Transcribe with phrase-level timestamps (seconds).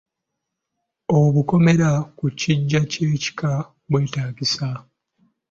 [1.17, 3.51] Obukomera ku kiggwa ky’ekika
[3.89, 4.69] bwetaagisa.